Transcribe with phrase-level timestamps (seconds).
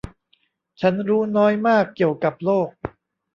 [0.81, 2.69] ฉันรู้น้อยมากเกี่ยวกับโลก!